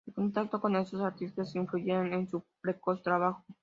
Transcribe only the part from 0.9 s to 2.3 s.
artistas influyeron en